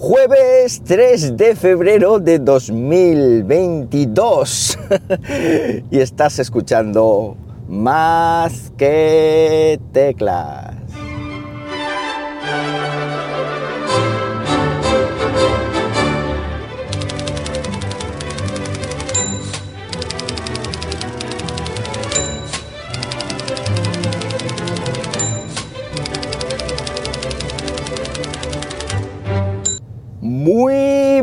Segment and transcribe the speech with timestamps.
[0.00, 4.78] Jueves 3 de febrero de 2022
[5.90, 7.36] y estás escuchando
[7.68, 10.69] más que teclas.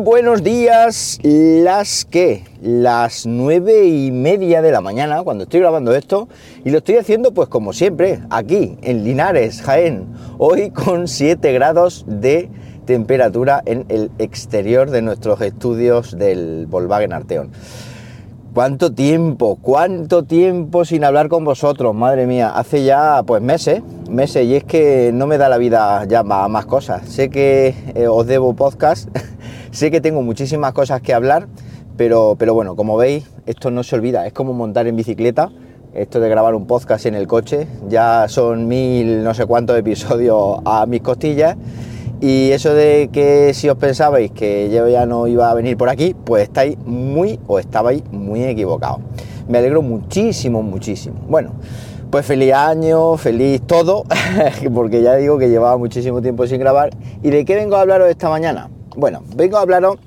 [0.07, 6.29] Buenos días, las que, las nueve y media de la mañana, cuando estoy grabando esto,
[6.63, 10.07] y lo estoy haciendo pues como siempre, aquí, en Linares, Jaén,
[10.38, 12.49] hoy con 7 grados de
[12.85, 17.51] temperatura en el exterior de nuestros estudios del Volkswagen Arteon.
[18.53, 19.57] ¿Cuánto tiempo?
[19.62, 21.93] ¿Cuánto tiempo sin hablar con vosotros?
[21.93, 26.05] Madre mía, hace ya pues meses, meses, y es que no me da la vida
[26.05, 27.09] ya más cosas.
[27.09, 29.09] Sé que eh, os debo podcast,
[29.71, 31.48] sé que tengo muchísimas cosas que hablar,
[31.98, 35.51] pero, pero bueno, como veis, esto no se olvida, es como montar en bicicleta,
[35.93, 40.60] esto de grabar un podcast en el coche, ya son mil no sé cuántos episodios
[40.65, 41.57] a mis costillas
[42.20, 45.90] y eso de que si os pensabais que yo ya no iba a venir por
[45.90, 48.99] aquí, pues estáis muy o estabais muy equivocados.
[49.48, 51.18] Me alegro muchísimo, muchísimo.
[51.29, 51.54] Bueno,
[52.10, 54.04] pues feliz año, feliz todo,
[54.73, 56.90] porque ya digo que llevaba muchísimo tiempo sin grabar.
[57.21, 58.70] ¿Y de qué vengo a hablaros esta mañana?
[58.98, 59.98] Bueno, vengo a hablaros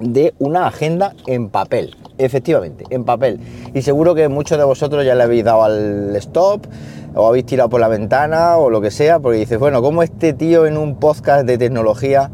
[0.00, 3.38] de una agenda en papel, efectivamente, en papel.
[3.72, 6.66] Y seguro que muchos de vosotros ya le habéis dado al stop
[7.14, 10.32] o habéis tirado por la ventana o lo que sea, porque dices, bueno, ¿cómo este
[10.32, 12.32] tío en un podcast de tecnología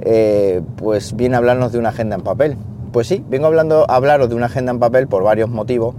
[0.00, 2.56] eh, pues viene a hablarnos de una agenda en papel?
[2.90, 5.94] Pues sí, vengo hablando, a hablaros de una agenda en papel por varios motivos.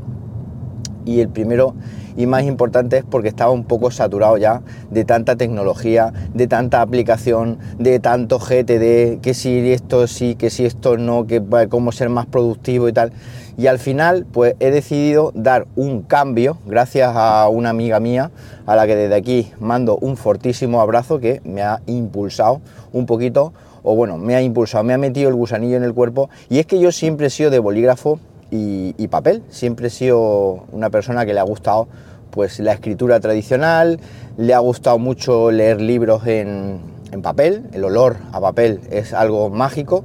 [1.05, 1.75] Y el primero
[2.15, 4.61] y más importante es porque estaba un poco saturado ya
[4.91, 10.65] de tanta tecnología, de tanta aplicación, de tanto GTD, que si esto sí, que si
[10.65, 13.11] esto no, que cómo ser más productivo y tal.
[13.55, 18.31] Y al final, pues he decidido dar un cambio, gracias a una amiga mía,
[18.65, 22.61] a la que desde aquí mando un fortísimo abrazo que me ha impulsado
[22.91, 26.29] un poquito, o bueno, me ha impulsado, me ha metido el gusanillo en el cuerpo.
[26.49, 29.43] Y es que yo siempre he sido de bolígrafo y, papel.
[29.49, 31.87] Siempre he sido una persona que le ha gustado
[32.33, 33.99] pues la escritura tradicional,
[34.37, 36.79] le ha gustado mucho leer libros en,
[37.11, 40.03] en papel, el olor a papel es algo mágico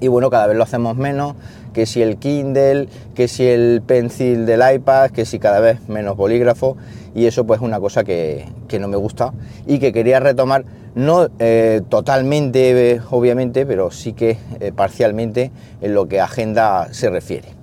[0.00, 1.34] y bueno, cada vez lo hacemos menos,
[1.72, 6.16] que si el Kindle, que si el pencil del iPad, que si cada vez menos
[6.16, 6.76] bolígrafo
[7.14, 9.32] y eso pues es una cosa que, que no me gusta
[9.66, 16.08] y que quería retomar, no eh, totalmente obviamente, pero sí que eh, parcialmente en lo
[16.08, 17.57] que agenda se refiere.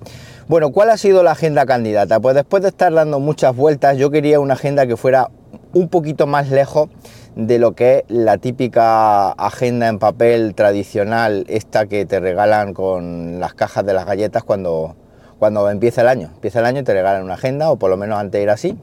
[0.48, 2.20] Bueno, ¿cuál ha sido la agenda candidata?
[2.20, 5.32] Pues después de estar dando muchas vueltas, yo quería una agenda que fuera
[5.74, 6.90] un poquito más lejos
[7.36, 13.40] de lo que es la típica agenda en papel tradicional, esta que te regalan con
[13.40, 14.96] las cajas de las galletas cuando,
[15.40, 16.30] cuando empieza el año.
[16.36, 18.78] Empieza el año y te regalan una agenda, o por lo menos antes era así.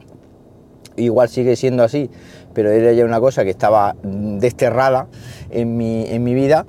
[0.97, 2.09] Igual sigue siendo así,
[2.53, 5.07] pero era ya una cosa que estaba desterrada
[5.49, 6.65] en mi, en mi vida.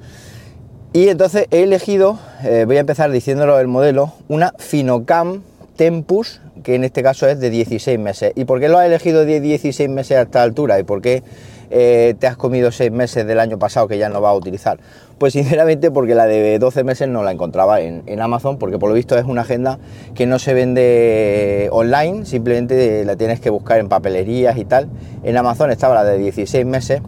[0.96, 5.42] Y entonces he elegido, eh, voy a empezar diciéndolo el modelo, una Finocam
[5.74, 8.30] Tempus, que en este caso es de 16 meses.
[8.36, 10.78] ¿Y por qué lo has elegido de 16 meses a esta altura?
[10.78, 11.24] ¿Y por qué
[11.70, 14.78] eh, te has comido 6 meses del año pasado que ya no vas a utilizar?
[15.18, 18.94] Pues sinceramente porque la de 12 meses no la encontraba en, Amazon, porque por lo
[18.94, 19.80] visto es una agenda
[20.14, 24.88] que no se vende online, simplemente la tienes que buscar en papelerías y tal.
[25.24, 27.02] En Amazon estaba la de 16 meses.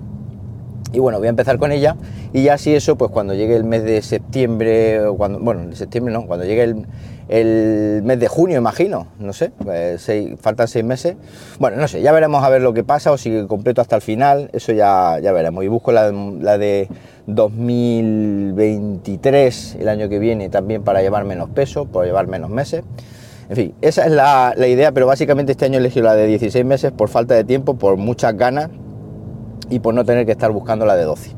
[0.96, 1.94] Y bueno, voy a empezar con ella
[2.32, 6.14] y ya si eso, pues cuando llegue el mes de septiembre, cuando, bueno, de septiembre
[6.14, 6.86] no, cuando llegue el,
[7.28, 11.16] el mes de junio, imagino, no sé, pues faltan seis meses.
[11.58, 14.00] Bueno, no sé, ya veremos a ver lo que pasa o si completo hasta el
[14.00, 15.62] final, eso ya, ya veremos.
[15.64, 16.88] Y busco la, de
[17.26, 22.84] 2023, el año que viene, también para llevar menos peso, para llevar menos meses.
[23.50, 26.90] En fin, esa es la, idea, pero básicamente este año elegí la de 16 meses
[26.90, 28.70] por falta de tiempo, por muchas ganas
[29.70, 31.30] y por no tener que estar buscando la de 12.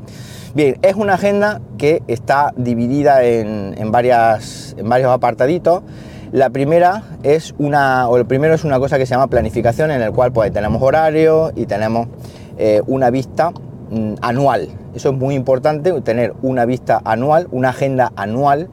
[0.55, 5.83] Bien, es una agenda que está dividida en, varias, en varios apartaditos.
[6.31, 10.01] La primera es una, o el primero es una cosa que se llama planificación, en
[10.01, 12.07] el cual pues tenemos horario y tenemos
[12.57, 14.69] eh, una vista mm, anual.
[14.95, 18.69] Eso es muy importante, tener una vista anual, una agenda anual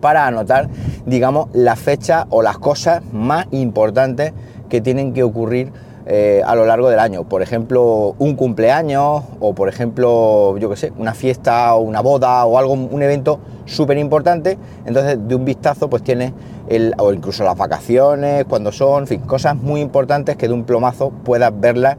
[0.00, 0.68] para anotar,
[1.06, 4.32] digamos, la fecha o las cosas más importantes
[4.68, 5.72] que tienen que ocurrir
[6.12, 7.22] eh, a lo largo del año.
[7.22, 12.44] Por ejemplo, un cumpleaños o por ejemplo, yo qué sé, una fiesta o una boda
[12.46, 14.58] o algo, un evento súper importante.
[14.86, 16.32] Entonces, de un vistazo, pues tienes
[16.68, 20.64] el, o incluso las vacaciones, cuando son, en fin, cosas muy importantes que de un
[20.64, 21.96] plomazo puedas verlas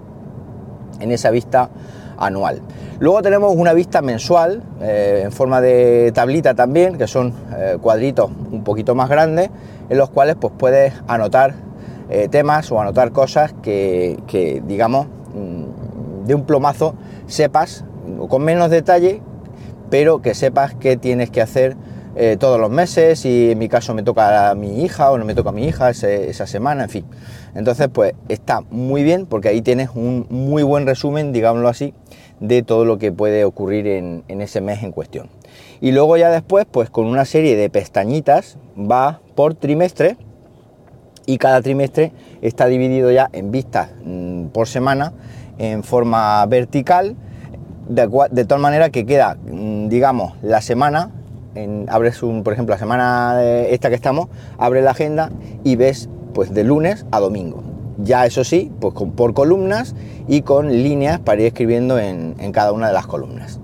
[0.99, 1.69] en esa vista
[2.17, 2.61] anual.
[2.99, 8.29] Luego tenemos una vista mensual eh, en forma de tablita también, que son eh, cuadritos
[8.51, 9.49] un poquito más grandes,
[9.89, 11.53] en los cuales pues puedes anotar
[12.11, 16.95] eh, temas o anotar cosas que, digamos, mm, de un plomazo
[17.27, 17.85] sepas,
[18.29, 19.21] con menos detalle,
[19.89, 21.75] pero que sepas qué tienes que hacer
[22.39, 25.33] todos los meses, y en mi caso me toca a mi hija o no me
[25.33, 27.05] toca a mi hija esa semana, en fin.
[27.55, 31.93] Entonces, pues está muy bien porque ahí tienes un muy buen resumen, digámoslo así,
[32.39, 35.29] de todo lo que puede ocurrir en, ese mes en cuestión.
[35.79, 40.17] Y luego ya después, pues con una serie de pestañitas va por trimestre
[41.25, 45.13] y cada trimestre está dividido ya en vistas mm, por semana
[45.57, 47.15] en forma vertical,
[47.87, 51.11] de, tal manera que queda, mm, digamos, la semana,
[51.55, 55.29] en, abres un, por ejemplo, la semana esta que estamos, abres la agenda
[55.63, 57.63] y ves pues de lunes a domingo.
[57.97, 59.95] Ya eso sí, pues por columnas
[60.27, 63.60] y con líneas para ir escribiendo en, cada una de las columnas.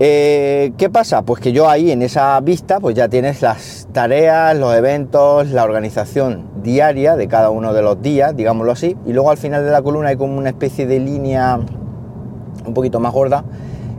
[0.00, 1.22] Eh, ¿Qué pasa?
[1.22, 5.64] Pues que yo ahí en esa vista pues ya tienes las tareas, los eventos, la
[5.64, 9.72] organización diaria de cada uno de los días, digámoslo así, y luego al final de
[9.72, 11.58] la columna hay como una especie de línea
[12.64, 13.42] un poquito más gorda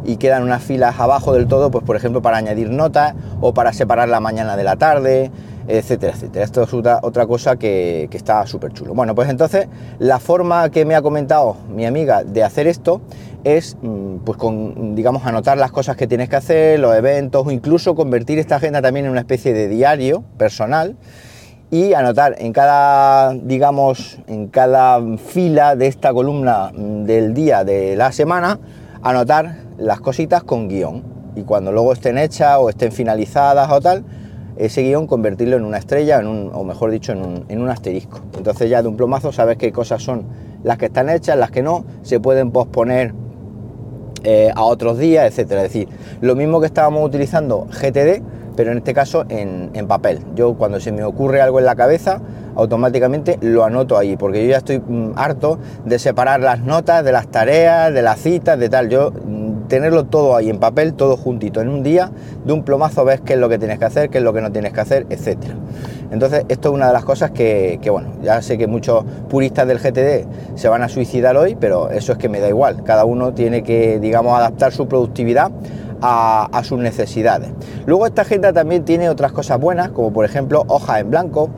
[0.06, 3.74] y quedan unas filas abajo del todo, pues por ejemplo para añadir notas o para
[3.74, 5.32] separar la mañana de la tarde,
[5.70, 6.46] etcétera, etcétera.
[6.46, 8.94] Esto es otra, cosa que, está súper chulo.
[8.94, 9.68] Bueno, pues entonces
[10.00, 13.02] la forma que me ha comentado mi amiga de hacer esto
[13.44, 17.52] es, mm, pues con, digamos, anotar las cosas que tienes que hacer, los eventos, o
[17.52, 20.98] incluso convertir esta agenda también en una especie de diario personal
[21.72, 27.96] y anotar en cada, digamos, en cada fila de esta columna mm, del día de
[27.96, 28.60] la semana,
[29.02, 31.04] anotar las cositas con guion.
[31.36, 34.04] Y cuando luego estén hechas o estén finalizadas o tal,
[34.58, 38.20] ese guion convertirlo en una estrella, en un, o mejor dicho, en un, asterisco.
[38.36, 40.26] Entonces ya de un plomazo sabes qué cosas son
[40.64, 43.14] las que están hechas, las que no, se pueden posponer
[44.24, 45.64] eh, a otros días, etcétera.
[45.64, 45.88] Es decir,
[46.22, 48.22] lo mismo que estábamos utilizando GTD,
[48.56, 50.20] pero en este caso en, en, papel.
[50.36, 52.20] Yo cuando se me ocurre algo en la cabeza,
[52.56, 57.12] automáticamente lo anoto ahí, porque yo ya estoy mm, harto de separar las notas de
[57.12, 58.90] las tareas, de las citas, de tal.
[58.90, 59.12] Yo
[59.70, 62.12] tenerlo todo ahí en papel, todo juntito en un día,
[62.44, 64.42] de un plomazo ves qué es lo que tienes que hacer, qué es lo que
[64.42, 65.56] no tienes que hacer, etcétera.
[66.12, 69.78] Entonces, esto es una de las cosas que, bueno, ya sé que muchos puristas del
[69.78, 72.84] GTD se van a suicidar hoy, pero eso es que me da igual.
[72.84, 75.52] Cada uno tiene que, digamos, adaptar su productividad
[76.02, 77.52] a, sus necesidades.
[77.86, 81.50] Luego, esta agenda también tiene otras cosas buenas, como por ejemplo hojas en blanco,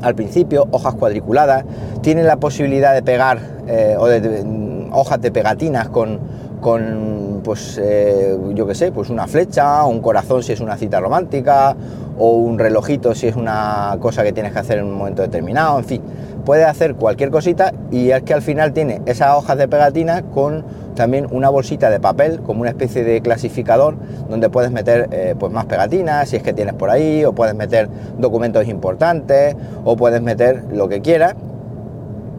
[0.00, 1.64] al principio, hojas cuadriculadas,
[2.00, 6.18] tiene la posibilidad de pegar eh, o de, hojas de pegatinas con,
[6.62, 11.00] con pues eh, yo qué sé, pues una flecha, un corazón si es una cita
[11.00, 11.76] romántica,
[12.18, 15.78] o un relojito si es una cosa que tienes que hacer en un momento determinado,
[15.78, 16.02] en fin,
[16.44, 20.64] puede hacer cualquier cosita y es que al final tiene esas hojas de pegatina con
[20.94, 23.96] también una bolsita de papel como una especie de clasificador
[24.30, 27.56] donde puedes meter eh, pues más pegatinas si es que tienes por ahí o puedes
[27.56, 27.88] meter
[28.18, 31.34] documentos importantes o puedes meter lo que quieras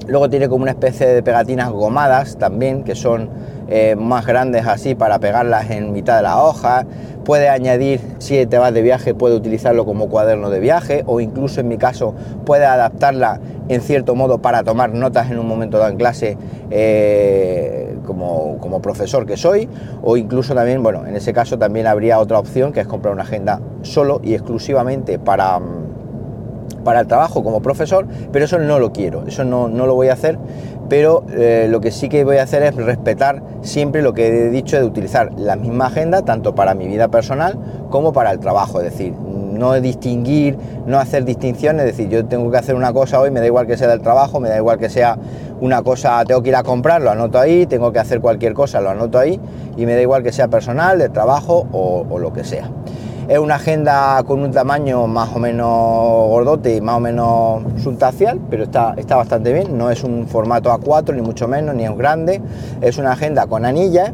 [0.08, 3.30] luego tiene como una especie de pegatinas gomadas también que son
[3.68, 6.86] eh, más grandes así para pegarlas en mitad de la hoja.
[7.24, 11.62] Puede añadir, si te vas de viaje, puede utilizarlo como cuaderno de viaje o incluso
[11.62, 12.14] en mi caso
[12.46, 13.40] puede adaptarla
[13.70, 16.38] en cierto modo para tomar notas en un momento dado en clase
[16.70, 19.70] eh, como, como profesor que soy
[20.02, 23.24] o incluso también, bueno, en ese caso también habría otra opción que es comprar una
[23.24, 25.62] agenda solo y exclusivamente para
[26.84, 30.10] para el trabajo como profesor, pero eso no lo quiero, eso no, no lo voy
[30.10, 30.38] a hacer
[30.90, 34.50] pero eh, lo que sí que voy a hacer es respetar siempre lo que he
[34.50, 37.58] dicho de utilizar la misma agenda tanto para mi vida personal
[37.90, 42.52] como para el trabajo, es decir, no distinguir, no hacer distinciones, es decir, yo tengo
[42.52, 44.78] que hacer una cosa hoy, me da igual que sea del trabajo, me da igual
[44.78, 45.18] que sea
[45.62, 48.82] una cosa, tengo que ir a comprar, lo anoto ahí, tengo que hacer cualquier cosa,
[48.82, 49.40] lo anoto ahí,
[49.78, 52.70] y me da igual que sea personal, de trabajo o lo que sea.
[53.28, 55.68] Es una agenda con un tamaño más o menos
[56.28, 59.78] gordote y más o menos substancial, pero está, está bastante bien.
[59.78, 62.42] No es un formato A4 ni mucho menos, ni es grande.
[62.82, 64.12] Es una agenda con anillas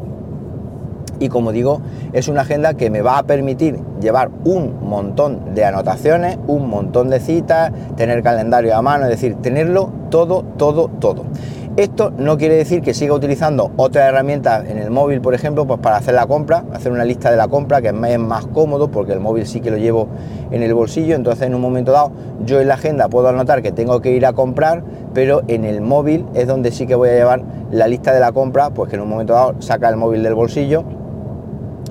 [1.20, 5.64] y como digo, es una agenda que me va a permitir llevar un montón de
[5.66, 11.24] anotaciones, un montón de citas, tener calendario a mano, es decir, tenerlo todo, todo, todo.
[11.80, 15.80] Esto no quiere decir que siga utilizando otras herramientas en el móvil, por ejemplo, pues
[15.80, 19.14] para hacer la compra, hacer una lista de la compra, que es más cómodo porque
[19.14, 20.06] el móvil sí que lo llevo
[20.50, 22.12] en el bolsillo, entonces en un momento dado
[22.44, 24.84] yo en la agenda puedo anotar que tengo que ir a comprar,
[25.14, 28.32] pero en el móvil es donde sí que voy a llevar la lista de la
[28.32, 30.84] compra, pues que en un momento dado saca el móvil del bolsillo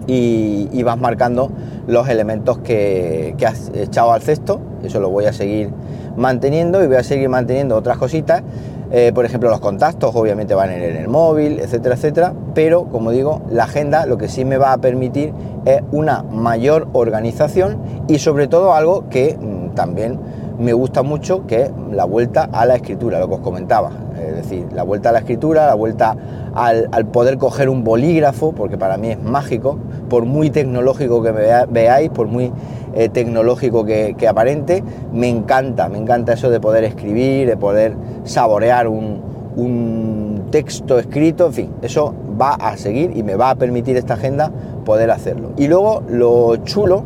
[0.05, 1.49] y, vas marcando
[1.87, 5.71] los elementos que, que has echado al cesto, eso lo voy a seguir
[6.15, 8.43] manteniendo y voy a seguir manteniendo otras cositas
[8.91, 12.33] Eh, por ejemplo, los contactos obviamente van en el móvil, etcétera, etcétera.
[12.53, 15.33] Pero, como digo, la agenda lo que sí me va a permitir
[15.65, 17.77] es una mayor organización
[18.07, 20.19] y sobre todo algo que mm, también
[20.59, 23.91] me gusta mucho, que es la vuelta a la escritura, lo que os comentaba.
[24.19, 26.15] Es decir, la vuelta a la escritura, la vuelta
[26.53, 29.77] al, poder coger un bolígrafo, porque para mí es mágico,
[30.09, 32.51] por muy tecnológico que me veáis, por muy
[32.93, 37.93] eh, tecnológico que, aparente, me encanta, me encanta eso de poder escribir, de poder
[38.23, 39.21] saborear un,
[39.55, 44.15] un texto escrito, en fin, eso va a seguir y me va a permitir esta
[44.15, 44.51] agenda
[44.85, 45.51] poder hacerlo.
[45.57, 47.03] Y luego lo chulo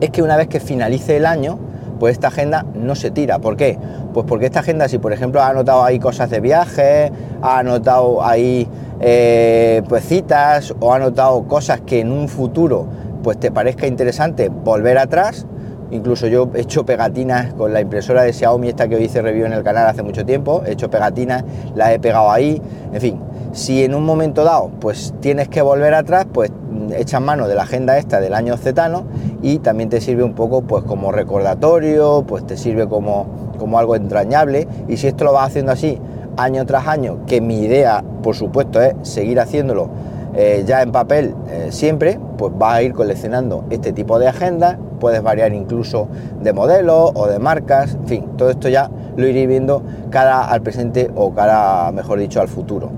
[0.00, 1.58] es que una vez que finalice el año,
[1.98, 3.38] pues esta agenda no se tira.
[3.38, 3.78] ¿Por qué?
[4.12, 7.10] Pues porque esta agenda, si por ejemplo ha anotado ahí cosas de viaje,
[7.42, 8.68] ha anotado ahí
[9.00, 12.86] eh, pues citas o ha anotado cosas que en un futuro
[13.26, 15.48] pues te parezca interesante volver atrás,
[15.90, 19.52] Incluso yo he hecho pegatinas con la impresora de Xiaomi, esta que hice review en
[19.52, 23.20] el canal hace mucho tiempo, he hecho pegatinas, las he pegado ahí, en fin,
[23.52, 26.52] si en un momento dado pues tienes que volver atrás, pues
[26.96, 29.06] echas mano de la agenda esta del año cetano
[29.42, 33.26] y también te sirve un poco pues como recordatorio, pues te sirve como,
[33.58, 34.68] como algo entrañable.
[34.86, 35.98] Y si esto lo vas haciendo así
[36.36, 39.90] año tras año, que mi idea por supuesto es seguir haciéndolo
[40.36, 44.76] eh, ya en papel eh, siempre, pues vas a ir coleccionando este tipo de agendas,
[45.00, 46.08] puedes variar incluso
[46.42, 50.60] de modelo o de marcas, en fin, todo esto ya lo iré viendo cara al
[50.62, 52.90] presente o cara, mejor dicho, al futuro.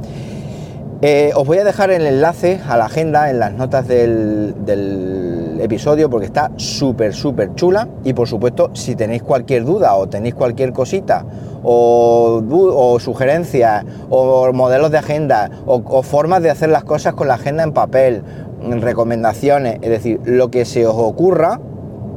[1.01, 4.55] Eh, os voy a dejar el enlace a la agenda en las notas del,
[5.61, 7.89] episodio porque está súper, súper chula.
[8.05, 11.25] Y por supuesto, si tenéis cualquier duda o tenéis cualquier cosita
[11.63, 17.63] o, sugerencias o modelos de agenda o, formas de hacer las cosas con la agenda
[17.63, 18.23] en papel,
[18.81, 21.61] recomendaciones, es decir, lo que se os ocurra,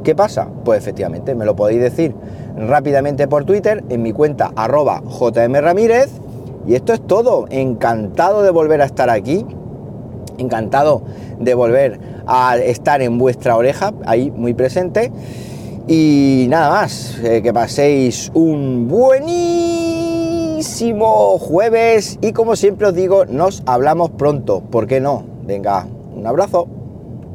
[0.02, 0.48] ¿qué pasa?
[0.64, 2.14] Pues efectivamente, me lo podéis decir
[2.56, 6.21] rápidamente por Twitter en mi cuenta arroba jmramírez
[6.66, 7.46] y esto es todo.
[7.50, 9.46] Encantado de volver a estar aquí.
[10.38, 11.02] Encantado
[11.38, 15.12] de volver a estar en vuestra oreja, ahí muy presente.
[15.88, 19.32] Y nada más, eh, que paséis un buenísimo
[21.38, 24.60] jueves y como siempre os digo, nos hablamos pronto.
[24.60, 25.24] ¿Por qué no?
[25.44, 26.68] Venga, un abrazo.